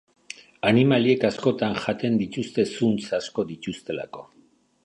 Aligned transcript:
Animaliek 0.69 1.25
askotan 1.29 1.77
jaten 1.83 2.17
dituzte 2.23 2.67
zuntz 2.79 3.07
asko 3.19 3.49
dituztelako. 3.55 4.27